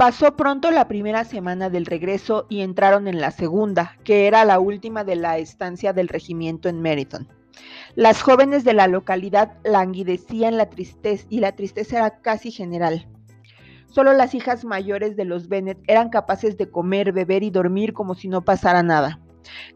Pasó 0.00 0.34
pronto 0.34 0.70
la 0.70 0.88
primera 0.88 1.24
semana 1.24 1.68
del 1.68 1.84
regreso 1.84 2.46
y 2.48 2.62
entraron 2.62 3.06
en 3.06 3.20
la 3.20 3.30
segunda, 3.32 3.98
que 4.02 4.26
era 4.26 4.46
la 4.46 4.58
última 4.58 5.04
de 5.04 5.14
la 5.14 5.36
estancia 5.36 5.92
del 5.92 6.08
regimiento 6.08 6.70
en 6.70 6.80
Meriton. 6.80 7.28
Las 7.96 8.22
jóvenes 8.22 8.64
de 8.64 8.72
la 8.72 8.86
localidad 8.86 9.58
languidecían 9.62 10.56
la 10.56 10.70
tristeza 10.70 11.26
y 11.28 11.40
la 11.40 11.52
tristeza 11.52 11.98
era 11.98 12.22
casi 12.22 12.50
general. 12.50 13.08
Solo 13.88 14.14
las 14.14 14.34
hijas 14.34 14.64
mayores 14.64 15.16
de 15.16 15.26
los 15.26 15.50
Bennet 15.50 15.78
eran 15.86 16.08
capaces 16.08 16.56
de 16.56 16.70
comer, 16.70 17.12
beber 17.12 17.42
y 17.42 17.50
dormir 17.50 17.92
como 17.92 18.14
si 18.14 18.28
no 18.28 18.40
pasara 18.40 18.82
nada. 18.82 19.20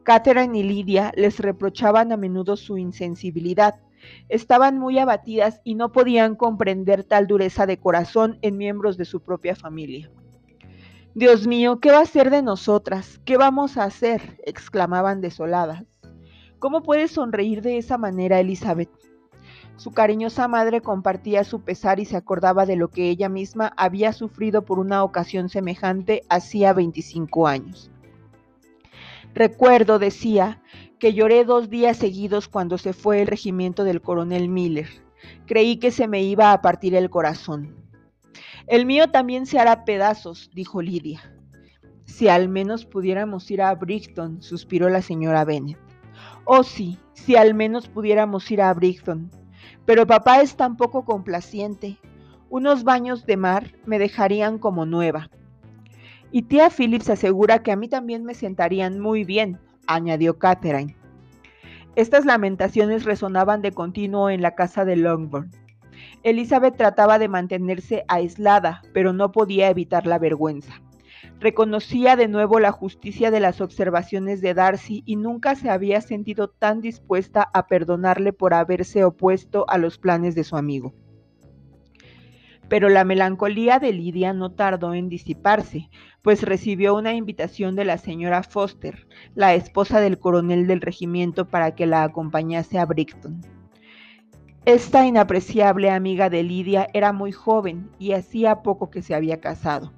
Catherine 0.05 0.59
y 0.59 0.63
Lidia 0.63 1.13
les 1.17 1.39
reprochaban 1.39 2.13
a 2.13 2.17
menudo 2.17 2.57
su 2.57 2.79
insensibilidad. 2.79 3.75
Estaban 4.29 4.79
muy 4.79 4.99
abatidas 4.99 5.61
y 5.65 5.75
no 5.75 5.93
podían 5.93 6.35
comprender 6.35 7.05
tal 7.05 7.27
dureza 7.27 7.67
de 7.67 7.79
corazón 7.79 8.39
en 8.43 8.57
miembros 8.57 8.97
de 8.97 9.05
su 9.05 9.21
propia 9.21 9.55
familia. 9.55 10.11
Dios 11.15 11.47
mío, 11.47 11.79
¿qué 11.79 11.93
va 11.93 12.01
a 12.01 12.07
ser 12.07 12.31
de 12.31 12.43
nosotras? 12.43 13.21
¿Qué 13.25 13.37
vamos 13.37 13.77
a 13.77 13.85
hacer? 13.85 14.41
exclamaban 14.45 15.21
desoladas. 15.21 15.85
¿Cómo 16.59 16.83
puede 16.83 17.09
sonreír 17.09 17.63
de 17.63 17.79
esa 17.79 17.99
manera, 17.99 18.41
Elizabeth? 18.41 18.91
Su 19.77 19.93
cariñosa 19.93 20.49
madre 20.49 20.81
compartía 20.81 21.45
su 21.45 21.63
pesar 21.63 22.01
y 22.01 22.05
se 22.05 22.17
acordaba 22.17 22.65
de 22.65 22.77
lo 22.77 22.89
que 22.89 23.11
ella 23.11 23.29
misma 23.29 23.73
había 23.77 24.13
sufrido 24.13 24.65
por 24.65 24.79
una 24.79 25.05
ocasión 25.05 25.49
semejante 25.49 26.23
hacía 26.29 26.73
25 26.73 27.47
años. 27.47 27.91
Recuerdo, 29.35 29.99
decía, 29.99 30.63
que 31.01 31.13
lloré 31.13 31.45
dos 31.45 31.69
días 31.69 31.97
seguidos 31.97 32.49
cuando 32.49 32.79
se 32.79 32.93
fue 32.93 33.21
el 33.21 33.27
regimiento 33.27 33.83
del 33.83 34.01
coronel 34.01 34.49
Miller. 34.49 34.89
Creí 35.47 35.77
que 35.79 35.91
se 35.91 36.07
me 36.07 36.23
iba 36.23 36.53
a 36.53 36.63
partir 36.63 36.95
el 36.95 37.11
corazón. 37.11 37.75
El 38.69 38.87
mío 38.87 39.11
también 39.11 39.47
se 39.47 39.59
hará 39.59 39.85
pedazos, 39.85 40.51
dijo 40.55 40.81
Lidia. 40.81 41.21
Si 42.05 42.29
al 42.29 42.49
menos 42.49 42.87
pudiéramos 42.87 43.51
ir 43.51 43.61
a 43.61 43.75
Brighton, 43.75 44.41
suspiró 44.41 44.89
la 44.89 45.03
señora 45.03 45.45
Bennet. 45.45 45.79
Oh 46.45 46.63
sí, 46.63 46.99
si 47.13 47.35
al 47.35 47.55
menos 47.55 47.89
pudiéramos 47.89 48.51
ir 48.51 48.63
a 48.63 48.73
Brighton. 48.73 49.31
Pero 49.85 50.07
papá 50.07 50.43
es 50.43 50.57
tan 50.57 50.77
poco 50.77 51.05
complaciente. 51.05 51.99
Unos 52.51 52.85
baños 52.85 53.27
de 53.27 53.37
mar 53.37 53.73
me 53.85 53.99
dejarían 53.99 54.59
como 54.59 54.87
nueva. 54.87 55.29
Y 56.35 56.43
tía 56.43 56.69
Phillips 56.69 57.11
asegura 57.11 57.63
que 57.63 57.71
a 57.71 57.77
mí 57.77 57.87
también 57.87 58.25
me 58.25 58.35
sentarían 58.35 58.99
muy 58.99 59.23
bien, 59.23 59.61
añadió 59.87 60.37
Catherine. 60.37 60.97
Estas 61.95 62.25
lamentaciones 62.25 63.05
resonaban 63.05 63.63
de 63.63 63.71
continuo 63.71 64.29
en 64.31 64.43
la 64.43 64.57
casa 64.57 64.85
de 64.85 64.97
Longbourn. 64.97 65.53
Elizabeth 66.25 66.77
trataba 66.77 67.21
de 67.21 67.29
mantenerse 67.29 68.05
aislada, 68.09 68.83
pero 68.93 69.13
no 69.13 69.31
podía 69.31 69.71
evitar 69.71 70.09
la 70.09 70.19
vergüenza. 70.19 70.83
Reconocía 71.39 72.17
de 72.17 72.27
nuevo 72.27 72.59
la 72.59 72.73
justicia 72.73 73.31
de 73.31 73.39
las 73.39 73.61
observaciones 73.61 74.41
de 74.41 74.55
Darcy 74.55 75.05
y 75.07 75.15
nunca 75.15 75.55
se 75.55 75.71
había 75.71 76.01
sentido 76.01 76.51
tan 76.51 76.81
dispuesta 76.81 77.49
a 77.55 77.69
perdonarle 77.69 78.33
por 78.33 78.55
haberse 78.55 79.05
opuesto 79.05 79.67
a 79.69 79.79
los 79.79 79.99
planes 79.99 80.35
de 80.35 80.43
su 80.43 80.57
amigo. 80.57 80.95
Pero 82.69 82.89
la 82.89 83.05
melancolía 83.05 83.79
de 83.79 83.93
Lidia 83.93 84.33
no 84.33 84.53
tardó 84.53 84.95
en 84.95 85.09
disiparse, 85.09 85.91
pues 86.23 86.43
recibió 86.43 86.95
una 86.95 87.15
invitación 87.15 87.77
de 87.77 87.85
la 87.85 87.99
señora 87.99 88.43
Foster, 88.43 89.07
la 89.35 89.55
esposa 89.55 90.01
del 90.01 90.19
coronel 90.19 90.67
del 90.67 90.81
regimiento, 90.81 91.47
para 91.47 91.75
que 91.75 91.87
la 91.87 92.03
acompañase 92.03 92.79
a 92.79 92.87
Brighton. 92.87 93.43
Esta 94.65 95.07
inapreciable 95.07 95.91
amiga 95.91 96.31
de 96.31 96.43
Lidia 96.43 96.89
era 96.95 97.13
muy 97.13 97.33
joven 97.33 97.91
y 97.99 98.13
hacía 98.13 98.63
poco 98.63 98.89
que 98.89 99.03
se 99.03 99.15
había 99.15 99.39
casado. 99.39 99.93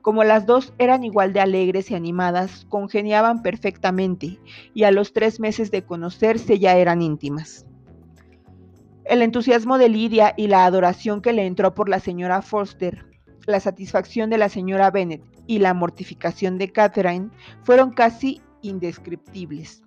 Como 0.00 0.24
las 0.24 0.46
dos 0.46 0.72
eran 0.78 1.04
igual 1.04 1.34
de 1.34 1.40
alegres 1.40 1.90
y 1.90 1.94
animadas, 1.94 2.64
congeniaban 2.70 3.42
perfectamente 3.42 4.38
y 4.72 4.84
a 4.84 4.90
los 4.90 5.12
tres 5.12 5.40
meses 5.40 5.70
de 5.70 5.82
conocerse 5.82 6.58
ya 6.58 6.78
eran 6.78 7.02
íntimas. 7.02 7.66
El 9.08 9.22
entusiasmo 9.22 9.78
de 9.78 9.88
Lidia 9.88 10.34
y 10.36 10.48
la 10.48 10.66
adoración 10.66 11.22
que 11.22 11.32
le 11.32 11.46
entró 11.46 11.74
por 11.74 11.88
la 11.88 11.98
señora 11.98 12.42
Forster, 12.42 13.06
la 13.46 13.58
satisfacción 13.58 14.28
de 14.28 14.36
la 14.36 14.50
señora 14.50 14.90
Bennet 14.90 15.22
y 15.46 15.60
la 15.60 15.72
mortificación 15.72 16.58
de 16.58 16.70
Catherine 16.70 17.30
fueron 17.62 17.90
casi 17.90 18.42
indescriptibles. 18.60 19.82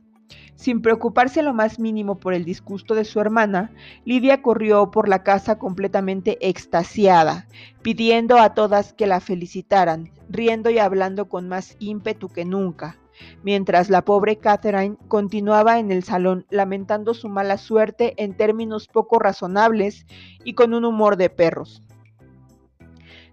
Sin 0.55 0.81
preocuparse 0.81 1.43
lo 1.43 1.53
más 1.53 1.77
mínimo 1.77 2.17
por 2.17 2.33
el 2.33 2.45
disgusto 2.45 2.95
de 2.95 3.05
su 3.05 3.19
hermana, 3.19 3.71
Lidia 4.05 4.41
corrió 4.41 4.89
por 4.89 5.07
la 5.07 5.21
casa 5.21 5.59
completamente 5.59 6.39
extasiada, 6.41 7.45
pidiendo 7.83 8.39
a 8.39 8.55
todas 8.55 8.93
que 8.93 9.05
la 9.05 9.19
felicitaran, 9.19 10.09
riendo 10.29 10.71
y 10.71 10.79
hablando 10.79 11.29
con 11.29 11.47
más 11.47 11.75
ímpetu 11.77 12.27
que 12.27 12.43
nunca, 12.43 12.97
mientras 13.43 13.89
la 13.89 14.03
pobre 14.03 14.37
Catherine 14.37 14.97
continuaba 15.07 15.79
en 15.79 15.91
el 15.91 16.03
salón 16.03 16.45
lamentando 16.49 17.13
su 17.13 17.29
mala 17.29 17.57
suerte 17.57 18.13
en 18.17 18.35
términos 18.35 18.87
poco 18.87 19.19
razonables 19.19 20.05
y 20.43 20.53
con 20.53 20.73
un 20.73 20.85
humor 20.85 21.17
de 21.17 21.29
perros. 21.29 21.83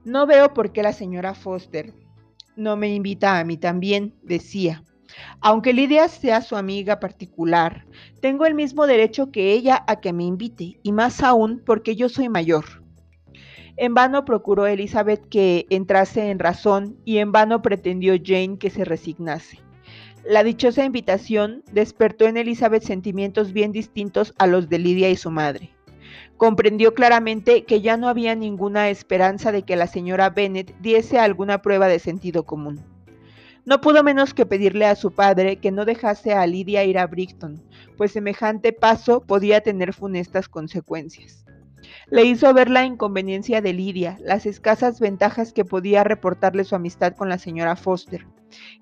No 0.04 0.26
veo 0.26 0.54
por 0.54 0.72
qué 0.72 0.82
la 0.82 0.93
señora 0.93 1.34
Foster 1.34 1.93
no 2.59 2.76
me 2.76 2.93
invita 2.93 3.38
a 3.38 3.44
mí 3.44 3.56
también, 3.56 4.15
decía. 4.22 4.82
Aunque 5.41 5.72
Lidia 5.72 6.09
sea 6.09 6.43
su 6.43 6.56
amiga 6.56 6.99
particular, 6.99 7.87
tengo 8.20 8.47
el 8.47 8.55
mismo 8.55 8.87
derecho 8.87 9.31
que 9.31 9.53
ella 9.53 9.84
a 9.87 10.00
que 10.00 10.12
me 10.12 10.25
invite, 10.25 10.81
y 10.82 10.93
más 10.93 11.22
aún 11.22 11.62
porque 11.65 11.94
yo 11.94 12.09
soy 12.09 12.28
mayor. 12.28 12.65
En 13.76 13.94
vano 13.94 14.25
procuró 14.25 14.66
Elizabeth 14.66 15.28
que 15.28 15.66
entrase 15.70 16.31
en 16.31 16.41
razón 16.41 16.97
y 17.05 17.19
en 17.19 17.31
vano 17.31 17.62
pretendió 17.62 18.15
Jane 18.20 18.59
que 18.59 18.70
se 18.70 18.84
resignase. 18.84 19.60
La 20.24 20.42
dichosa 20.42 20.84
invitación 20.84 21.62
despertó 21.72 22.26
en 22.26 22.36
Elizabeth 22.36 22.82
sentimientos 22.82 23.52
bien 23.52 23.72
distintos 23.72 24.34
a 24.38 24.46
los 24.46 24.68
de 24.68 24.78
Lidia 24.78 25.08
y 25.10 25.16
su 25.16 25.30
madre. 25.30 25.70
Comprendió 26.36 26.94
claramente 26.94 27.64
que 27.64 27.80
ya 27.80 27.96
no 27.96 28.08
había 28.08 28.34
ninguna 28.34 28.90
esperanza 28.90 29.52
de 29.52 29.62
que 29.62 29.76
la 29.76 29.86
señora 29.86 30.30
Bennet 30.30 30.74
diese 30.80 31.18
alguna 31.18 31.62
prueba 31.62 31.88
de 31.88 31.98
sentido 31.98 32.44
común. 32.44 32.84
No 33.64 33.80
pudo 33.80 34.02
menos 34.02 34.34
que 34.34 34.46
pedirle 34.46 34.86
a 34.86 34.96
su 34.96 35.12
padre 35.12 35.56
que 35.56 35.70
no 35.70 35.84
dejase 35.84 36.32
a 36.32 36.46
Lidia 36.46 36.84
ir 36.84 36.98
a 36.98 37.06
Brighton, 37.06 37.62
pues 37.96 38.12
semejante 38.12 38.72
paso 38.72 39.20
podía 39.20 39.60
tener 39.60 39.92
funestas 39.92 40.48
consecuencias. 40.48 41.44
Le 42.10 42.24
hizo 42.24 42.52
ver 42.54 42.70
la 42.70 42.84
inconveniencia 42.84 43.60
de 43.60 43.72
Lidia, 43.72 44.18
las 44.20 44.46
escasas 44.46 45.00
ventajas 45.00 45.52
que 45.52 45.64
podía 45.64 46.04
reportarle 46.04 46.64
su 46.64 46.74
amistad 46.74 47.14
con 47.14 47.28
la 47.28 47.38
señora 47.38 47.76
Foster, 47.76 48.26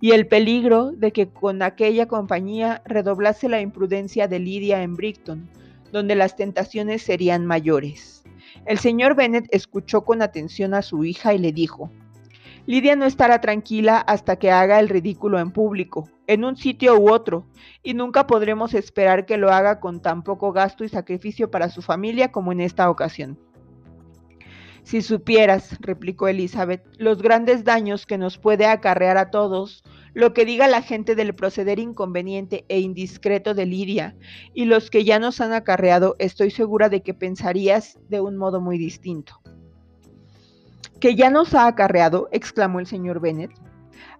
y 0.01 0.13
el 0.13 0.27
peligro 0.27 0.93
de 0.93 1.13
que 1.13 1.29
con 1.29 1.63
aquella 1.63 2.07
compañía 2.07 2.83
redoblase 2.85 3.49
la 3.49 3.61
imprudencia 3.61 4.29
de 4.29 4.39
Lidia 4.39 4.83
en 4.83 4.95
Brighton, 4.95 5.49
donde 5.93 6.15
las 6.15 6.37
tentaciones 6.37 7.03
serían 7.03 7.47
mayores. 7.47 8.25
El 8.67 8.79
señor 8.79 9.15
Bennet 9.15 9.47
escuchó 9.51 10.03
con 10.03 10.23
atención 10.23 10.75
a 10.75 10.83
su 10.83 11.05
hija 11.05 11.35
y 11.35 11.39
le 11.39 11.53
dijo, 11.53 11.91
Lidia 12.67 12.97
no 12.97 13.05
estará 13.05 13.41
tranquila 13.41 13.99
hasta 13.99 14.37
que 14.37 14.51
haga 14.51 14.81
el 14.81 14.89
ridículo 14.89 15.39
en 15.39 15.53
público, 15.53 16.09
en 16.27 16.45
un 16.45 16.57
sitio 16.57 16.99
u 16.99 17.13
otro, 17.13 17.47
y 17.85 17.95
nunca 17.95 18.27
podremos 18.27 18.75
esperar 18.75 19.25
que 19.25 19.37
lo 19.37 19.53
haga 19.53 19.79
con 19.79 20.03
tan 20.03 20.25
poco 20.25 20.53
gasto 20.53 20.83
y 20.83 20.89
sacrificio 20.89 21.49
para 21.49 21.69
su 21.69 21.81
familia 21.81 22.33
como 22.33 22.51
en 22.51 22.61
esta 22.61 22.91
ocasión. 22.91 23.39
Si 24.87 25.03
supieras, 25.03 25.77
replicó 25.81 26.29
Elizabeth, 26.29 26.87
los 26.97 27.21
grandes 27.21 27.65
daños 27.65 28.07
que 28.07 28.19
nos 28.19 28.39
puede 28.39 28.67
acarrear 28.67 29.19
a 29.19 29.33
todos, 29.33 29.83
lo 30.15 30.33
que 30.33 30.45
diga 30.45 30.69
la 30.69 30.81
gente 30.81 31.17
del 31.17 31.35
proceder 31.35 31.81
inconveniente 31.81 32.65
e 32.69 32.79
indiscreto 32.79 33.53
de 33.53 33.67
Lidia, 33.67 34.17
y 34.55 34.67
los 34.67 34.89
que 34.89 35.03
ya 35.03 35.19
nos 35.19 35.41
han 35.41 35.53
acarreado, 35.53 36.15
estoy 36.21 36.53
segura 36.53 36.89
de 36.89 37.03
que 37.03 37.15
pensarías 37.15 37.99
de 38.09 38.21
un 38.21 38.37
modo 38.37 38.61
muy 38.61 38.79
distinto 38.79 39.41
que 41.01 41.17
ya 41.17 41.31
nos 41.31 41.53
ha 41.55 41.67
acarreado, 41.67 42.29
exclamó 42.31 42.79
el 42.79 42.87
señor 42.87 43.21
Bennet. 43.21 43.51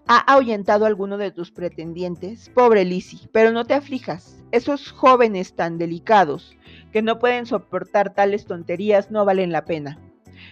Ha 0.07 0.19
ahuyentado 0.19 0.83
a 0.83 0.89
alguno 0.89 1.17
de 1.17 1.31
tus 1.31 1.49
pretendientes, 1.49 2.49
pobre 2.49 2.85
Lizzie, 2.85 3.29
pero 3.31 3.51
no 3.51 3.63
te 3.65 3.73
aflijas. 3.73 4.43
Esos 4.51 4.91
jóvenes 4.91 5.55
tan 5.55 5.77
delicados 5.77 6.55
que 6.91 7.01
no 7.01 7.19
pueden 7.19 7.45
soportar 7.45 8.13
tales 8.13 8.45
tonterías 8.45 9.11
no 9.11 9.25
valen 9.25 9.51
la 9.51 9.65
pena. 9.65 9.99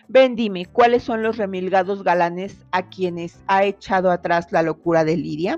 Ven, 0.07 0.36
dime, 0.36 0.66
¿cuáles 0.66 1.04
son 1.04 1.24
los 1.24 1.38
remilgados 1.38 2.04
galanes 2.04 2.66
a 2.72 2.90
quienes 2.90 3.44
ha 3.48 3.63
echado 3.63 4.12
atrás 4.12 4.52
la 4.52 4.62
locura 4.62 5.04
de 5.04 5.18
Lidia? 5.18 5.57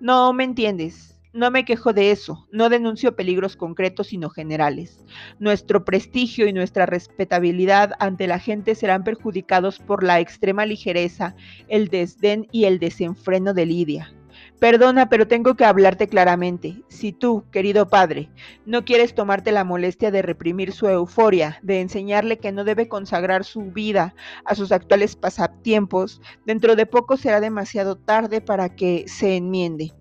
No 0.00 0.32
me 0.32 0.44
entiendes. 0.44 1.10
No 1.32 1.52
me 1.52 1.64
quejo 1.64 1.92
de 1.92 2.10
eso, 2.10 2.48
no 2.50 2.68
denuncio 2.68 3.14
peligros 3.14 3.56
concretos 3.56 4.08
sino 4.08 4.30
generales. 4.30 5.04
Nuestro 5.38 5.84
prestigio 5.84 6.48
y 6.48 6.52
nuestra 6.52 6.86
respetabilidad 6.86 7.92
ante 8.00 8.26
la 8.26 8.40
gente 8.40 8.74
serán 8.74 9.04
perjudicados 9.04 9.78
por 9.78 10.02
la 10.02 10.18
extrema 10.18 10.66
ligereza, 10.66 11.36
el 11.68 11.86
desdén 11.86 12.48
y 12.50 12.64
el 12.64 12.80
desenfreno 12.80 13.54
de 13.54 13.66
Lidia. 13.66 14.12
Perdona, 14.60 15.08
pero 15.08 15.26
tengo 15.26 15.54
que 15.54 15.64
hablarte 15.64 16.06
claramente. 16.06 16.82
Si 16.88 17.12
tú, 17.12 17.44
querido 17.50 17.88
padre, 17.88 18.28
no 18.66 18.84
quieres 18.84 19.14
tomarte 19.14 19.52
la 19.52 19.64
molestia 19.64 20.10
de 20.10 20.20
reprimir 20.20 20.72
su 20.72 20.86
euforia, 20.86 21.58
de 21.62 21.80
enseñarle 21.80 22.36
que 22.36 22.52
no 22.52 22.64
debe 22.64 22.86
consagrar 22.86 23.44
su 23.44 23.62
vida 23.72 24.14
a 24.44 24.54
sus 24.54 24.70
actuales 24.70 25.16
pasatiempos, 25.16 26.20
dentro 26.44 26.76
de 26.76 26.84
poco 26.84 27.16
será 27.16 27.40
demasiado 27.40 27.96
tarde 27.96 28.42
para 28.42 28.68
que 28.68 29.06
se 29.08 29.34
enmiende. 29.36 29.94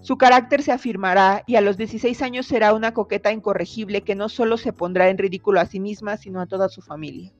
Su 0.00 0.16
carácter 0.16 0.62
se 0.62 0.72
afirmará 0.72 1.44
y 1.46 1.56
a 1.56 1.60
los 1.60 1.76
16 1.76 2.22
años 2.22 2.46
será 2.46 2.72
una 2.72 2.94
coqueta 2.94 3.30
incorregible 3.30 4.04
que 4.04 4.14
no 4.14 4.30
solo 4.30 4.56
se 4.56 4.72
pondrá 4.72 5.10
en 5.10 5.18
ridículo 5.18 5.60
a 5.60 5.66
sí 5.66 5.80
misma, 5.80 6.16
sino 6.16 6.40
a 6.40 6.46
toda 6.46 6.70
su 6.70 6.80
familia. 6.80 7.34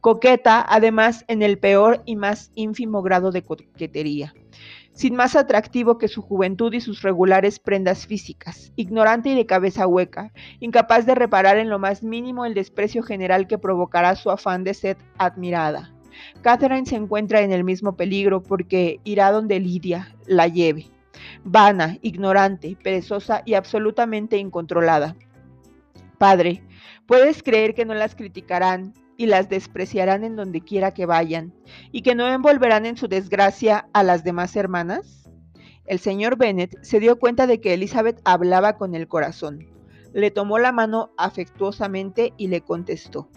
Coqueta, 0.00 0.64
además, 0.66 1.26
en 1.28 1.42
el 1.42 1.58
peor 1.58 2.02
y 2.06 2.16
más 2.16 2.52
ínfimo 2.54 3.02
grado 3.02 3.32
de 3.32 3.42
coquetería 3.42 4.32
sin 4.96 5.14
más 5.14 5.36
atractivo 5.36 5.98
que 5.98 6.08
su 6.08 6.22
juventud 6.22 6.72
y 6.72 6.80
sus 6.80 7.02
regulares 7.02 7.58
prendas 7.58 8.06
físicas, 8.06 8.72
ignorante 8.76 9.28
y 9.28 9.34
de 9.34 9.44
cabeza 9.44 9.86
hueca, 9.86 10.32
incapaz 10.58 11.04
de 11.04 11.14
reparar 11.14 11.58
en 11.58 11.68
lo 11.68 11.78
más 11.78 12.02
mínimo 12.02 12.46
el 12.46 12.54
desprecio 12.54 13.02
general 13.02 13.46
que 13.46 13.58
provocará 13.58 14.16
su 14.16 14.30
afán 14.30 14.64
de 14.64 14.72
ser 14.72 14.96
admirada. 15.18 15.92
Catherine 16.40 16.86
se 16.86 16.96
encuentra 16.96 17.42
en 17.42 17.52
el 17.52 17.62
mismo 17.62 17.94
peligro 17.94 18.42
porque 18.42 18.98
irá 19.04 19.30
donde 19.32 19.60
Lidia 19.60 20.16
la 20.26 20.48
lleve, 20.48 20.86
vana, 21.44 21.98
ignorante, 22.00 22.74
perezosa 22.82 23.42
y 23.44 23.52
absolutamente 23.52 24.38
incontrolada. 24.38 25.14
Padre, 26.16 26.62
¿puedes 27.04 27.42
creer 27.42 27.74
que 27.74 27.84
no 27.84 27.92
las 27.92 28.14
criticarán, 28.14 28.94
y 29.16 29.26
las 29.26 29.48
despreciarán 29.48 30.24
en 30.24 30.36
donde 30.36 30.60
quiera 30.60 30.92
que 30.92 31.06
vayan, 31.06 31.54
y 31.92 32.02
que 32.02 32.14
no 32.14 32.28
envolverán 32.28 32.86
en 32.86 32.96
su 32.96 33.08
desgracia 33.08 33.88
a 33.92 34.02
las 34.02 34.24
demás 34.24 34.56
hermanas? 34.56 35.30
El 35.84 35.98
señor 35.98 36.36
Bennet 36.36 36.76
se 36.82 37.00
dio 37.00 37.18
cuenta 37.18 37.46
de 37.46 37.60
que 37.60 37.74
Elizabeth 37.74 38.20
hablaba 38.24 38.76
con 38.76 38.94
el 38.94 39.06
corazón. 39.06 39.66
Le 40.12 40.30
tomó 40.30 40.58
la 40.58 40.72
mano 40.72 41.12
afectuosamente 41.16 42.32
y 42.36 42.48
le 42.48 42.60
contestó. 42.60 43.28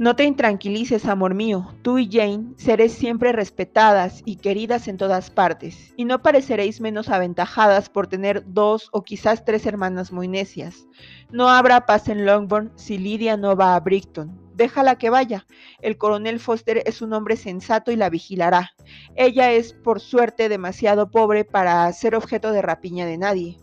No 0.00 0.16
te 0.16 0.24
intranquilices, 0.24 1.04
amor 1.04 1.34
mío. 1.34 1.74
Tú 1.82 1.98
y 1.98 2.08
Jane 2.10 2.54
seréis 2.56 2.94
siempre 2.94 3.32
respetadas 3.32 4.22
y 4.24 4.36
queridas 4.36 4.88
en 4.88 4.96
todas 4.96 5.30
partes, 5.30 5.92
y 5.94 6.06
no 6.06 6.22
pareceréis 6.22 6.80
menos 6.80 7.10
aventajadas 7.10 7.90
por 7.90 8.06
tener 8.06 8.42
dos 8.46 8.88
o 8.92 9.02
quizás 9.04 9.44
tres 9.44 9.66
hermanas 9.66 10.10
muy 10.10 10.26
necias. 10.26 10.86
No 11.30 11.50
habrá 11.50 11.84
paz 11.84 12.08
en 12.08 12.24
Longbourn 12.24 12.72
si 12.76 12.96
Lydia 12.96 13.36
no 13.36 13.56
va 13.56 13.74
a 13.74 13.80
Brighton. 13.80 14.40
Déjala 14.54 14.96
que 14.96 15.10
vaya. 15.10 15.46
El 15.82 15.98
coronel 15.98 16.40
Foster 16.40 16.82
es 16.86 17.02
un 17.02 17.12
hombre 17.12 17.36
sensato 17.36 17.92
y 17.92 17.96
la 17.96 18.08
vigilará. 18.08 18.70
Ella 19.16 19.52
es, 19.52 19.74
por 19.74 20.00
suerte, 20.00 20.48
demasiado 20.48 21.10
pobre 21.10 21.44
para 21.44 21.92
ser 21.92 22.14
objeto 22.14 22.52
de 22.52 22.62
rapiña 22.62 23.04
de 23.04 23.18
nadie. 23.18 23.58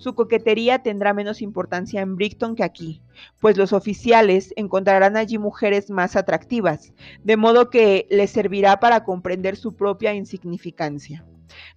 Su 0.00 0.14
coquetería 0.14 0.82
tendrá 0.82 1.12
menos 1.12 1.42
importancia 1.42 2.00
en 2.00 2.16
Brighton 2.16 2.56
que 2.56 2.64
aquí, 2.64 3.02
pues 3.38 3.58
los 3.58 3.74
oficiales 3.74 4.54
encontrarán 4.56 5.14
allí 5.18 5.36
mujeres 5.36 5.90
más 5.90 6.16
atractivas, 6.16 6.94
de 7.22 7.36
modo 7.36 7.68
que 7.68 8.06
les 8.08 8.30
servirá 8.30 8.80
para 8.80 9.04
comprender 9.04 9.56
su 9.56 9.74
propia 9.76 10.14
insignificancia. 10.14 11.26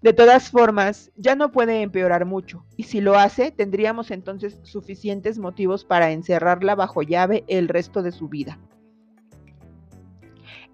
De 0.02 0.14
todas 0.14 0.50
formas, 0.50 1.12
ya 1.18 1.36
no 1.36 1.52
puede 1.52 1.82
empeorar 1.82 2.24
mucho, 2.26 2.64
y 2.78 2.84
si 2.84 3.02
lo 3.02 3.20
hace, 3.20 3.52
tendríamos 3.52 4.10
entonces 4.10 4.58
suficientes 4.64 5.38
motivos 5.38 5.84
para 5.84 6.12
encerrarla 6.12 6.76
bajo 6.76 7.02
llave 7.02 7.44
el 7.50 7.68
resto 7.68 8.04
de 8.04 8.14
su 8.14 8.30
vida. 8.30 8.58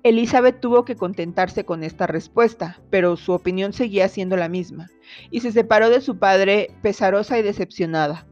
Elizabeth 0.04 0.62
tuvo 0.62 0.86
que 0.86 0.96
contentarse 0.96 1.66
con 1.66 1.84
esta 1.84 2.08
respuesta, 2.08 2.80
pero 2.90 3.18
su 3.18 3.34
opinión 3.34 3.74
seguía 3.74 4.08
siendo 4.08 4.38
la 4.38 4.48
misma, 4.48 4.88
y 5.30 5.42
se 5.42 5.52
separó 5.52 5.90
de 5.90 6.00
su 6.00 6.18
padre 6.18 6.70
pesarosa 6.82 7.38
y 7.38 7.42
decepcionada. 7.42 8.26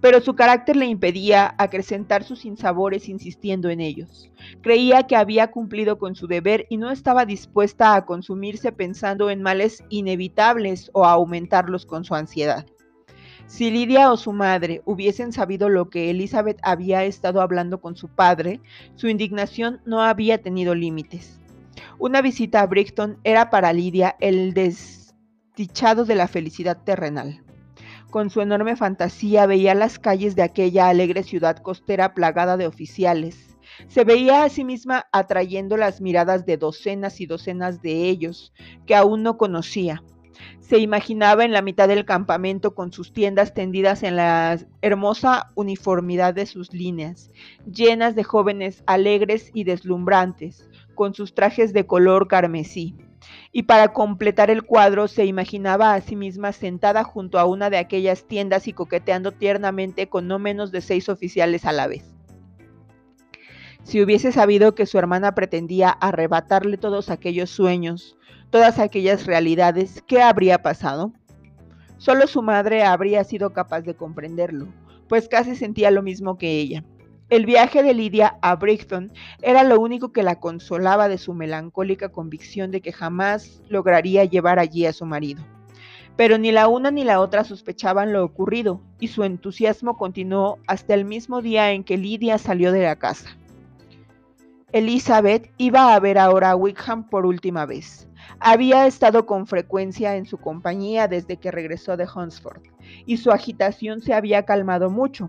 Pero 0.00 0.20
su 0.20 0.34
carácter 0.34 0.76
le 0.76 0.86
impedía 0.86 1.54
acrecentar 1.58 2.22
sus 2.22 2.40
sinsabores 2.40 3.08
insistiendo 3.08 3.68
en 3.68 3.80
ellos. 3.80 4.30
Creía 4.62 5.06
que 5.06 5.16
había 5.16 5.50
cumplido 5.50 5.98
con 5.98 6.14
su 6.14 6.26
deber 6.26 6.66
y 6.70 6.76
no 6.76 6.90
estaba 6.90 7.26
dispuesta 7.26 7.94
a 7.94 8.06
consumirse 8.06 8.72
pensando 8.72 9.30
en 9.30 9.42
males 9.42 9.84
inevitables 9.90 10.90
o 10.94 11.04
a 11.04 11.12
aumentarlos 11.12 11.84
con 11.86 12.04
su 12.04 12.14
ansiedad. 12.14 12.64
Si 13.50 13.68
Lidia 13.68 14.12
o 14.12 14.16
su 14.16 14.32
madre 14.32 14.80
hubiesen 14.84 15.32
sabido 15.32 15.68
lo 15.68 15.90
que 15.90 16.08
Elizabeth 16.08 16.60
había 16.62 17.02
estado 17.02 17.42
hablando 17.42 17.80
con 17.80 17.96
su 17.96 18.06
padre, 18.06 18.60
su 18.94 19.08
indignación 19.08 19.80
no 19.84 20.02
había 20.02 20.40
tenido 20.40 20.76
límites. 20.76 21.40
Una 21.98 22.22
visita 22.22 22.60
a 22.60 22.66
Brighton 22.66 23.18
era 23.24 23.50
para 23.50 23.72
Lidia 23.72 24.14
el 24.20 24.54
desdichado 24.54 26.04
de 26.04 26.14
la 26.14 26.28
felicidad 26.28 26.78
terrenal. 26.84 27.42
Con 28.10 28.30
su 28.30 28.40
enorme 28.40 28.76
fantasía 28.76 29.46
veía 29.46 29.74
las 29.74 29.98
calles 29.98 30.36
de 30.36 30.42
aquella 30.42 30.88
alegre 30.88 31.24
ciudad 31.24 31.56
costera 31.56 32.14
plagada 32.14 32.56
de 32.56 32.68
oficiales. 32.68 33.58
Se 33.88 34.04
veía 34.04 34.44
a 34.44 34.48
sí 34.48 34.62
misma 34.62 35.06
atrayendo 35.10 35.76
las 35.76 36.00
miradas 36.00 36.46
de 36.46 36.56
docenas 36.56 37.20
y 37.20 37.26
docenas 37.26 37.82
de 37.82 38.08
ellos, 38.08 38.52
que 38.86 38.94
aún 38.94 39.24
no 39.24 39.36
conocía, 39.36 40.04
se 40.58 40.78
imaginaba 40.78 41.44
en 41.44 41.52
la 41.52 41.62
mitad 41.62 41.88
del 41.88 42.04
campamento 42.04 42.74
con 42.74 42.92
sus 42.92 43.12
tiendas 43.12 43.54
tendidas 43.54 44.02
en 44.02 44.16
la 44.16 44.58
hermosa 44.82 45.50
uniformidad 45.54 46.34
de 46.34 46.46
sus 46.46 46.72
líneas, 46.72 47.30
llenas 47.70 48.14
de 48.14 48.24
jóvenes 48.24 48.82
alegres 48.86 49.50
y 49.52 49.64
deslumbrantes, 49.64 50.68
con 50.94 51.14
sus 51.14 51.34
trajes 51.34 51.72
de 51.72 51.86
color 51.86 52.28
carmesí. 52.28 52.94
Y 53.52 53.64
para 53.64 53.92
completar 53.92 54.50
el 54.50 54.62
cuadro 54.62 55.08
se 55.08 55.24
imaginaba 55.24 55.94
a 55.94 56.00
sí 56.00 56.16
misma 56.16 56.52
sentada 56.52 57.04
junto 57.04 57.38
a 57.38 57.44
una 57.44 57.68
de 57.68 57.78
aquellas 57.78 58.24
tiendas 58.28 58.68
y 58.68 58.72
coqueteando 58.72 59.32
tiernamente 59.32 60.08
con 60.08 60.28
no 60.28 60.38
menos 60.38 60.70
de 60.72 60.80
seis 60.80 61.08
oficiales 61.08 61.64
a 61.64 61.72
la 61.72 61.86
vez. 61.86 62.19
Si 63.82 64.02
hubiese 64.02 64.30
sabido 64.32 64.74
que 64.74 64.86
su 64.86 64.98
hermana 64.98 65.34
pretendía 65.34 65.90
arrebatarle 65.90 66.76
todos 66.76 67.10
aquellos 67.10 67.50
sueños, 67.50 68.16
todas 68.50 68.78
aquellas 68.78 69.26
realidades, 69.26 70.02
¿qué 70.06 70.22
habría 70.22 70.62
pasado? 70.62 71.12
Solo 71.98 72.26
su 72.26 72.42
madre 72.42 72.82
habría 72.82 73.24
sido 73.24 73.52
capaz 73.52 73.82
de 73.82 73.94
comprenderlo, 73.94 74.68
pues 75.08 75.28
casi 75.28 75.56
sentía 75.56 75.90
lo 75.90 76.02
mismo 76.02 76.38
que 76.38 76.60
ella. 76.60 76.84
El 77.30 77.46
viaje 77.46 77.82
de 77.82 77.94
Lidia 77.94 78.38
a 78.42 78.56
Brighton 78.56 79.12
era 79.40 79.62
lo 79.62 79.78
único 79.80 80.12
que 80.12 80.24
la 80.24 80.40
consolaba 80.40 81.08
de 81.08 81.16
su 81.16 81.32
melancólica 81.32 82.08
convicción 82.08 82.72
de 82.72 82.80
que 82.80 82.92
jamás 82.92 83.62
lograría 83.68 84.24
llevar 84.24 84.58
allí 84.58 84.84
a 84.86 84.92
su 84.92 85.06
marido. 85.06 85.44
Pero 86.16 86.38
ni 86.38 86.50
la 86.50 86.66
una 86.66 86.90
ni 86.90 87.04
la 87.04 87.20
otra 87.20 87.44
sospechaban 87.44 88.12
lo 88.12 88.24
ocurrido, 88.24 88.82
y 88.98 89.08
su 89.08 89.22
entusiasmo 89.22 89.96
continuó 89.96 90.58
hasta 90.66 90.94
el 90.94 91.04
mismo 91.04 91.40
día 91.40 91.70
en 91.70 91.84
que 91.84 91.96
Lidia 91.96 92.36
salió 92.36 92.72
de 92.72 92.82
la 92.82 92.96
casa. 92.96 93.36
Elizabeth 94.72 95.50
iba 95.58 95.96
a 95.96 95.98
ver 95.98 96.16
ahora 96.16 96.52
a 96.52 96.56
Wickham 96.56 97.08
por 97.08 97.26
última 97.26 97.66
vez. 97.66 98.08
Había 98.38 98.86
estado 98.86 99.26
con 99.26 99.48
frecuencia 99.48 100.14
en 100.14 100.26
su 100.26 100.38
compañía 100.38 101.08
desde 101.08 101.38
que 101.38 101.50
regresó 101.50 101.96
de 101.96 102.06
Hunsford, 102.06 102.62
y 103.04 103.16
su 103.16 103.32
agitación 103.32 104.00
se 104.00 104.14
había 104.14 104.44
calmado 104.44 104.88
mucho. 104.88 105.28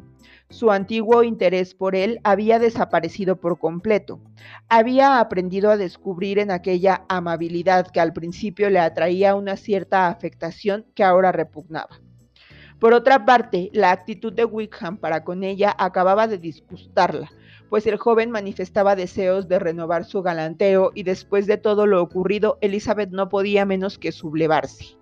Su 0.51 0.69
antiguo 0.69 1.23
interés 1.23 1.73
por 1.73 1.95
él 1.95 2.19
había 2.23 2.59
desaparecido 2.59 3.37
por 3.37 3.57
completo. 3.57 4.21
Había 4.69 5.19
aprendido 5.19 5.71
a 5.71 5.77
descubrir 5.77 6.37
en 6.37 6.51
aquella 6.51 7.05
amabilidad 7.09 7.87
que 7.87 7.99
al 7.99 8.13
principio 8.13 8.69
le 8.69 8.79
atraía 8.79 9.33
una 9.33 9.57
cierta 9.57 10.07
afectación 10.07 10.85
que 10.93 11.03
ahora 11.03 11.31
repugnaba. 11.31 11.99
Por 12.79 12.93
otra 12.93 13.25
parte, 13.25 13.69
la 13.73 13.91
actitud 13.91 14.33
de 14.33 14.45
Wickham 14.45 14.97
para 14.97 15.23
con 15.23 15.43
ella 15.43 15.75
acababa 15.77 16.27
de 16.27 16.37
disgustarla, 16.37 17.31
pues 17.71 17.87
el 17.87 17.95
joven 17.95 18.31
manifestaba 18.31 18.97
deseos 18.97 19.47
de 19.47 19.57
renovar 19.57 20.03
su 20.03 20.21
galanteo 20.21 20.91
y 20.93 21.03
después 21.03 21.47
de 21.47 21.55
todo 21.55 21.87
lo 21.87 22.03
ocurrido, 22.03 22.57
Elizabeth 22.59 23.11
no 23.11 23.29
podía 23.29 23.63
menos 23.63 23.97
que 23.97 24.11
sublevarse. 24.11 24.97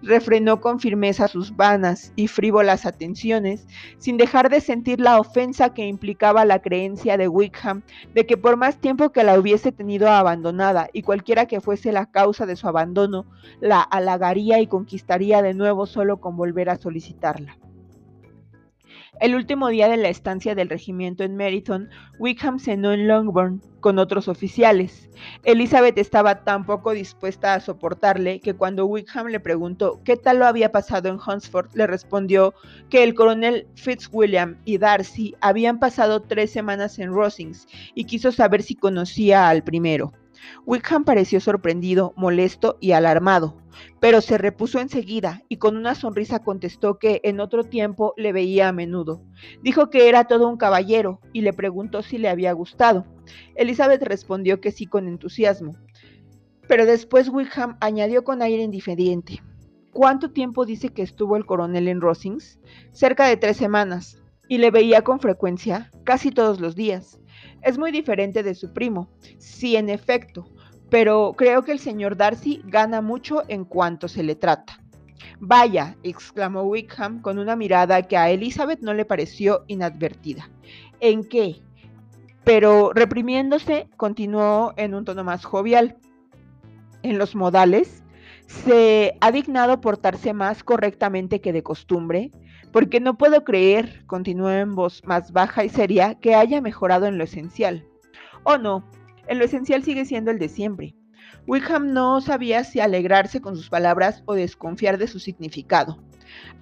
Refrenó 0.00 0.62
con 0.62 0.80
firmeza 0.80 1.28
sus 1.28 1.54
vanas 1.54 2.14
y 2.16 2.28
frívolas 2.28 2.86
atenciones, 2.86 3.66
sin 3.98 4.16
dejar 4.16 4.48
de 4.48 4.62
sentir 4.62 5.00
la 5.00 5.20
ofensa 5.20 5.74
que 5.74 5.86
implicaba 5.86 6.46
la 6.46 6.62
creencia 6.62 7.18
de 7.18 7.28
Wickham 7.28 7.82
de 8.14 8.24
que 8.24 8.38
por 8.38 8.56
más 8.56 8.78
tiempo 8.78 9.12
que 9.12 9.22
la 9.22 9.38
hubiese 9.38 9.70
tenido 9.70 10.08
abandonada 10.08 10.88
y 10.94 11.02
cualquiera 11.02 11.44
que 11.44 11.60
fuese 11.60 11.92
la 11.92 12.06
causa 12.06 12.46
de 12.46 12.56
su 12.56 12.66
abandono, 12.66 13.26
la 13.60 13.82
halagaría 13.82 14.60
y 14.60 14.66
conquistaría 14.66 15.42
de 15.42 15.52
nuevo 15.52 15.84
solo 15.84 16.22
con 16.22 16.38
volver 16.38 16.70
a 16.70 16.78
solicitarla. 16.78 17.58
El 19.20 19.36
último 19.36 19.68
día 19.68 19.88
de 19.88 19.96
la 19.96 20.08
estancia 20.08 20.56
del 20.56 20.68
regimiento 20.68 21.22
en 21.22 21.36
Meriton, 21.36 21.88
Wickham 22.18 22.58
cenó 22.58 22.92
en 22.92 23.06
Longbourn 23.06 23.62
con 23.78 23.98
otros 23.98 24.26
oficiales. 24.26 25.08
Elizabeth 25.44 25.96
estaba 25.98 26.42
tan 26.42 26.66
poco 26.66 26.90
dispuesta 26.90 27.54
a 27.54 27.60
soportarle 27.60 28.40
que 28.40 28.54
cuando 28.54 28.86
Wickham 28.86 29.28
le 29.28 29.38
preguntó 29.38 30.00
qué 30.04 30.16
tal 30.16 30.40
lo 30.40 30.46
había 30.46 30.72
pasado 30.72 31.08
en 31.08 31.18
Hunsford, 31.24 31.68
le 31.74 31.86
respondió 31.86 32.54
que 32.90 33.04
el 33.04 33.14
coronel 33.14 33.68
Fitzwilliam 33.76 34.58
y 34.64 34.78
Darcy 34.78 35.36
habían 35.40 35.78
pasado 35.78 36.22
tres 36.22 36.50
semanas 36.50 36.98
en 36.98 37.12
Rosings 37.12 37.68
y 37.94 38.04
quiso 38.06 38.32
saber 38.32 38.62
si 38.62 38.74
conocía 38.74 39.48
al 39.48 39.62
primero. 39.62 40.12
Wickham 40.66 41.04
pareció 41.04 41.40
sorprendido, 41.40 42.12
molesto 42.16 42.78
y 42.80 42.92
alarmado, 42.92 43.56
pero 44.00 44.20
se 44.20 44.38
repuso 44.38 44.80
enseguida 44.80 45.42
y 45.48 45.56
con 45.56 45.76
una 45.76 45.94
sonrisa 45.94 46.40
contestó 46.40 46.98
que 46.98 47.20
en 47.24 47.40
otro 47.40 47.64
tiempo 47.64 48.14
le 48.16 48.32
veía 48.32 48.68
a 48.68 48.72
menudo. 48.72 49.22
Dijo 49.62 49.90
que 49.90 50.08
era 50.08 50.24
todo 50.24 50.48
un 50.48 50.56
caballero 50.56 51.20
y 51.32 51.42
le 51.42 51.52
preguntó 51.52 52.02
si 52.02 52.18
le 52.18 52.28
había 52.28 52.52
gustado. 52.52 53.06
Elizabeth 53.54 54.02
respondió 54.02 54.60
que 54.60 54.72
sí 54.72 54.86
con 54.86 55.08
entusiasmo. 55.08 55.76
Pero 56.66 56.86
después 56.86 57.28
Wickham 57.28 57.76
añadió 57.80 58.24
con 58.24 58.42
aire 58.42 58.62
indiferente. 58.62 59.42
¿Cuánto 59.92 60.32
tiempo 60.32 60.64
dice 60.64 60.88
que 60.88 61.02
estuvo 61.02 61.36
el 61.36 61.46
coronel 61.46 61.88
en 61.88 62.00
Rosings? 62.00 62.58
Cerca 62.90 63.26
de 63.26 63.36
tres 63.36 63.56
semanas. 63.56 64.20
Y 64.48 64.58
le 64.58 64.70
veía 64.70 65.02
con 65.02 65.20
frecuencia, 65.20 65.90
casi 66.04 66.30
todos 66.30 66.60
los 66.60 66.74
días. 66.74 67.18
Es 67.64 67.78
muy 67.78 67.90
diferente 67.92 68.42
de 68.42 68.54
su 68.54 68.74
primo, 68.74 69.08
sí, 69.38 69.74
en 69.76 69.88
efecto, 69.88 70.46
pero 70.90 71.32
creo 71.34 71.62
que 71.62 71.72
el 71.72 71.78
señor 71.78 72.14
Darcy 72.14 72.60
gana 72.66 73.00
mucho 73.00 73.42
en 73.48 73.64
cuanto 73.64 74.06
se 74.06 74.22
le 74.22 74.34
trata. 74.34 74.78
Vaya, 75.40 75.96
exclamó 76.02 76.64
Wickham 76.64 77.22
con 77.22 77.38
una 77.38 77.56
mirada 77.56 78.02
que 78.02 78.18
a 78.18 78.28
Elizabeth 78.28 78.80
no 78.80 78.92
le 78.92 79.06
pareció 79.06 79.64
inadvertida. 79.66 80.50
¿En 81.00 81.24
qué? 81.24 81.62
Pero 82.44 82.92
reprimiéndose, 82.92 83.88
continuó 83.96 84.74
en 84.76 84.94
un 84.94 85.06
tono 85.06 85.24
más 85.24 85.46
jovial. 85.46 85.96
En 87.02 87.16
los 87.16 87.34
modales, 87.34 88.02
se 88.46 89.16
ha 89.22 89.32
dignado 89.32 89.80
portarse 89.80 90.34
más 90.34 90.62
correctamente 90.62 91.40
que 91.40 91.54
de 91.54 91.62
costumbre, 91.62 92.30
porque 92.74 92.98
no 92.98 93.16
puedo 93.16 93.44
creer, 93.44 94.02
continuó 94.08 94.50
en 94.50 94.74
voz 94.74 95.00
más 95.04 95.30
baja 95.30 95.64
y 95.64 95.68
seria, 95.68 96.16
que 96.16 96.34
haya 96.34 96.60
mejorado 96.60 97.06
en 97.06 97.18
lo 97.18 97.22
esencial. 97.22 97.86
Oh 98.42 98.58
no, 98.58 98.84
en 99.28 99.38
lo 99.38 99.44
esencial 99.44 99.84
sigue 99.84 100.04
siendo 100.04 100.32
el 100.32 100.40
de 100.40 100.48
siempre. 100.48 100.96
Wickham 101.46 101.92
no 101.92 102.20
sabía 102.20 102.64
si 102.64 102.80
alegrarse 102.80 103.40
con 103.40 103.54
sus 103.54 103.70
palabras 103.70 104.24
o 104.26 104.34
desconfiar 104.34 104.98
de 104.98 105.06
su 105.06 105.20
significado. 105.20 106.02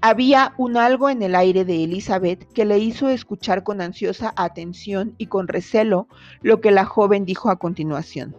Había 0.02 0.52
un 0.58 0.76
algo 0.76 1.08
en 1.08 1.22
el 1.22 1.34
aire 1.34 1.64
de 1.64 1.82
Elizabeth 1.82 2.46
que 2.52 2.66
le 2.66 2.76
hizo 2.78 3.08
escuchar 3.08 3.62
con 3.62 3.80
ansiosa 3.80 4.34
atención 4.36 5.14
y 5.16 5.28
con 5.28 5.48
recelo 5.48 6.08
lo 6.42 6.60
que 6.60 6.72
la 6.72 6.84
joven 6.84 7.24
dijo 7.24 7.48
a 7.48 7.56
continuación. 7.58 8.36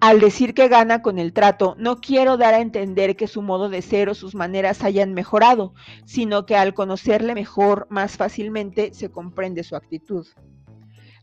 Al 0.00 0.20
decir 0.20 0.54
que 0.54 0.68
gana 0.68 1.02
con 1.02 1.18
el 1.18 1.32
trato, 1.32 1.74
no 1.76 2.00
quiero 2.00 2.36
dar 2.36 2.54
a 2.54 2.60
entender 2.60 3.16
que 3.16 3.26
su 3.26 3.42
modo 3.42 3.68
de 3.68 3.82
ser 3.82 4.08
o 4.08 4.14
sus 4.14 4.36
maneras 4.36 4.84
hayan 4.84 5.12
mejorado, 5.12 5.74
sino 6.04 6.46
que 6.46 6.54
al 6.54 6.72
conocerle 6.72 7.34
mejor, 7.34 7.88
más 7.90 8.16
fácilmente 8.16 8.94
se 8.94 9.10
comprende 9.10 9.64
su 9.64 9.74
actitud. 9.74 10.24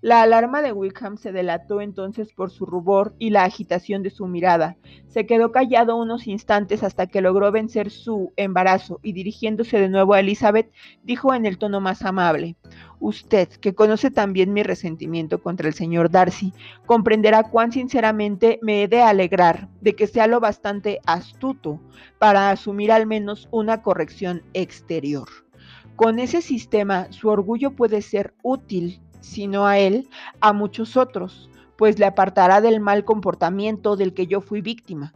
La 0.05 0.21
alarma 0.21 0.61
de 0.61 0.71
Wickham 0.71 1.17
se 1.17 1.31
delató 1.31 1.81
entonces 1.81 2.31
por 2.31 2.51
su 2.51 2.67
rubor 2.67 3.15
y 3.17 3.31
la 3.31 3.43
agitación 3.43 4.03
de 4.03 4.11
su 4.11 4.27
mirada. 4.27 4.77
Se 5.07 5.25
quedó 5.25 5.51
callado 5.51 5.95
unos 5.95 6.27
instantes 6.27 6.83
hasta 6.83 7.07
que 7.07 7.21
logró 7.21 7.51
vencer 7.51 7.89
su 7.89 8.31
embarazo 8.35 8.99
y 9.01 9.13
dirigiéndose 9.13 9.79
de 9.79 9.89
nuevo 9.89 10.13
a 10.13 10.19
Elizabeth, 10.19 10.71
dijo 11.01 11.33
en 11.33 11.47
el 11.47 11.57
tono 11.57 11.81
más 11.81 12.03
amable, 12.03 12.55
Usted, 12.99 13.49
que 13.49 13.73
conoce 13.73 14.11
también 14.11 14.53
mi 14.53 14.61
resentimiento 14.61 15.41
contra 15.41 15.67
el 15.67 15.73
señor 15.73 16.11
Darcy, 16.11 16.53
comprenderá 16.85 17.41
cuán 17.41 17.71
sinceramente 17.71 18.59
me 18.61 18.83
he 18.83 18.87
de 18.87 19.01
alegrar 19.01 19.69
de 19.81 19.95
que 19.95 20.05
sea 20.05 20.27
lo 20.27 20.39
bastante 20.39 20.99
astuto 21.07 21.81
para 22.19 22.51
asumir 22.51 22.91
al 22.91 23.07
menos 23.07 23.47
una 23.49 23.81
corrección 23.81 24.43
exterior. 24.53 25.27
Con 25.95 26.19
ese 26.19 26.43
sistema, 26.43 27.11
su 27.11 27.29
orgullo 27.29 27.71
puede 27.71 28.03
ser 28.03 28.35
útil 28.43 29.01
sino 29.25 29.65
a 29.65 29.79
él, 29.79 30.07
a 30.39 30.53
muchos 30.53 30.95
otros, 30.95 31.49
pues 31.77 31.99
le 31.99 32.05
apartará 32.05 32.61
del 32.61 32.79
mal 32.79 33.03
comportamiento 33.03 33.95
del 33.95 34.13
que 34.13 34.27
yo 34.27 34.41
fui 34.41 34.61
víctima. 34.61 35.13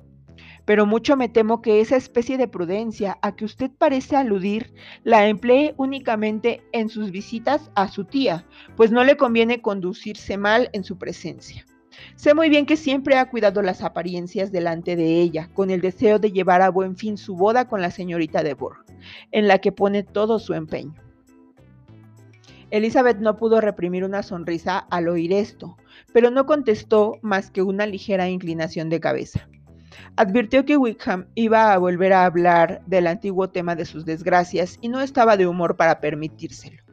Pero 0.65 0.85
mucho 0.85 1.15
me 1.15 1.29
temo 1.29 1.61
que 1.61 1.81
esa 1.81 1.95
especie 1.95 2.37
de 2.37 2.47
prudencia 2.47 3.17
a 3.21 3.35
que 3.35 3.45
usted 3.45 3.71
parece 3.75 4.15
aludir 4.15 4.73
la 5.03 5.27
emplee 5.27 5.73
únicamente 5.77 6.61
en 6.73 6.89
sus 6.89 7.11
visitas 7.11 7.71
a 7.75 7.87
su 7.87 8.05
tía, 8.05 8.45
pues 8.75 8.91
no 8.91 9.03
le 9.03 9.17
conviene 9.17 9.61
conducirse 9.61 10.37
mal 10.37 10.69
en 10.73 10.83
su 10.83 10.97
presencia. 10.97 11.65
Sé 12.15 12.33
muy 12.33 12.49
bien 12.49 12.65
que 12.65 12.77
siempre 12.77 13.17
ha 13.17 13.29
cuidado 13.29 13.61
las 13.61 13.81
apariencias 13.81 14.51
delante 14.51 14.95
de 14.95 15.21
ella, 15.21 15.49
con 15.53 15.69
el 15.69 15.81
deseo 15.81 16.19
de 16.19 16.31
llevar 16.31 16.61
a 16.61 16.69
buen 16.69 16.95
fin 16.95 17.17
su 17.17 17.35
boda 17.35 17.67
con 17.67 17.81
la 17.81 17.91
señorita 17.91 18.43
de 18.43 18.53
Bourg, 18.53 18.85
en 19.31 19.47
la 19.47 19.59
que 19.59 19.71
pone 19.71 20.03
todo 20.03 20.39
su 20.39 20.53
empeño. 20.53 21.08
Elizabeth 22.71 23.17
no 23.17 23.35
pudo 23.35 23.61
reprimir 23.61 24.03
una 24.03 24.21
sonrisa 24.21 24.77
al 24.77 25.07
oír 25.07 25.33
esto, 25.33 25.77
pero 26.13 26.29
no 26.29 26.45
contestó 26.45 27.17
más 27.21 27.49
que 27.49 27.63
una 27.63 27.88
ligera 27.88 28.29
inclinación 28.29 28.89
de 28.89 28.99
cabeza. 28.99 29.49
Advirtió 30.15 30.65
que 30.65 30.77
Wickham 30.77 31.27
iba 31.33 31.73
a 31.73 31.77
volver 31.77 32.13
a 32.13 32.25
hablar 32.25 32.81
del 32.85 33.07
antiguo 33.07 33.49
tema 33.49 33.75
de 33.75 33.85
sus 33.85 34.05
desgracias 34.05 34.77
y 34.81 34.89
no 34.89 35.01
estaba 35.01 35.35
de 35.35 35.47
humor 35.47 35.77
para 35.77 35.99
permitírselo. 35.99 36.83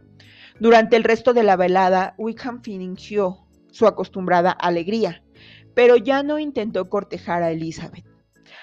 Durante 0.59 0.97
el 0.97 1.05
resto 1.05 1.35
de 1.35 1.43
la 1.43 1.57
velada, 1.57 2.15
Wickham 2.17 2.63
fingió 2.63 3.47
su 3.71 3.87
acostumbrada 3.87 4.53
alegría, 4.53 5.23
pero 5.75 5.97
ya 5.97 6.23
no 6.23 6.39
intentó 6.39 6.89
cortejar 6.89 7.43
a 7.43 7.51
Elizabeth. 7.51 8.07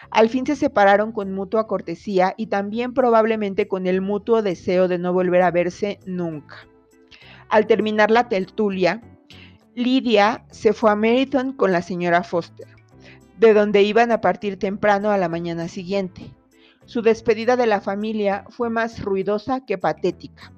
Al 0.09 0.29
fin 0.29 0.47
se 0.47 0.55
separaron 0.55 1.11
con 1.11 1.31
mutua 1.31 1.67
cortesía 1.67 2.33
y 2.37 2.47
también 2.47 2.93
probablemente 2.93 3.67
con 3.67 3.85
el 3.85 4.01
mutuo 4.01 4.41
deseo 4.41 4.87
de 4.87 4.97
no 4.97 5.13
volver 5.13 5.43
a 5.43 5.51
verse 5.51 5.99
nunca. 6.05 6.67
Al 7.53 7.67
terminar 7.67 8.09
la 8.09 8.29
tertulia, 8.29 8.99
Lidia 9.75 10.43
se 10.49 10.73
fue 10.73 10.89
a 10.89 10.95
Meriton 10.95 11.53
con 11.53 11.71
la 11.71 11.83
señora 11.83 12.23
Foster, 12.23 12.65
de 13.37 13.53
donde 13.53 13.83
iban 13.83 14.11
a 14.11 14.21
partir 14.21 14.57
temprano 14.57 15.11
a 15.11 15.19
la 15.19 15.29
mañana 15.29 15.67
siguiente. 15.67 16.31
Su 16.85 17.03
despedida 17.03 17.55
de 17.55 17.67
la 17.67 17.79
familia 17.79 18.43
fue 18.49 18.71
más 18.71 19.03
ruidosa 19.03 19.63
que 19.67 19.77
patética. 19.77 20.51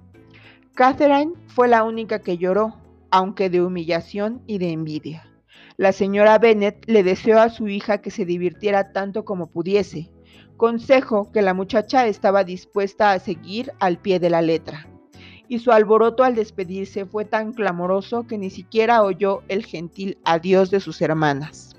Catherine 0.74 1.34
fue 1.48 1.68
la 1.68 1.84
única 1.84 2.20
que 2.20 2.38
lloró, 2.38 2.80
aunque 3.12 3.50
de 3.50 3.62
humillación 3.62 4.42
y 4.48 4.60
de 4.60 4.72
envidia. 4.72 5.30
La 5.76 5.92
señora 5.92 6.38
Bennet 6.38 6.82
le 6.88 7.04
deseó 7.04 7.42
a 7.42 7.50
su 7.50 7.68
hija 7.68 7.98
que 7.98 8.10
se 8.10 8.24
divirtiera 8.24 8.94
tanto 8.94 9.26
como 9.26 9.48
pudiese, 9.48 10.14
consejo 10.56 11.30
que 11.34 11.42
la 11.42 11.54
muchacha 11.54 12.08
estaba 12.08 12.46
dispuesta 12.46 13.12
a 13.12 13.20
seguir 13.20 13.74
al 13.82 13.98
pie 13.98 14.22
de 14.22 14.30
la 14.30 14.42
letra 14.42 14.88
y 15.48 15.60
su 15.60 15.72
alboroto 15.72 16.24
al 16.24 16.36
despedirse 16.36 17.06
fue 17.06 17.26
tan 17.26 17.54
clamoroso 17.54 18.26
que 18.28 18.38
ni 18.38 18.50
siquiera 18.50 19.04
oyó 19.04 19.44
el 19.48 19.66
gentil 19.66 20.18
adiós 20.24 20.72
de 20.72 20.80
sus 20.80 21.02
hermanas. 21.02 21.75